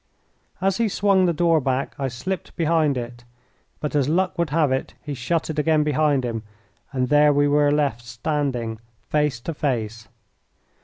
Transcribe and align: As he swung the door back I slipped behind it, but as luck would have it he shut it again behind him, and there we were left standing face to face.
As 0.61 0.77
he 0.77 0.89
swung 0.89 1.25
the 1.27 1.31
door 1.31 1.61
back 1.61 1.93
I 1.99 2.07
slipped 2.07 2.55
behind 2.55 2.97
it, 2.97 3.23
but 3.79 3.93
as 3.95 4.09
luck 4.09 4.35
would 4.35 4.49
have 4.49 4.71
it 4.71 4.95
he 5.03 5.13
shut 5.13 5.51
it 5.51 5.59
again 5.59 5.83
behind 5.83 6.25
him, 6.25 6.41
and 6.91 7.09
there 7.09 7.31
we 7.31 7.47
were 7.47 7.69
left 7.71 8.03
standing 8.03 8.79
face 9.09 9.39
to 9.41 9.53
face. 9.53 10.07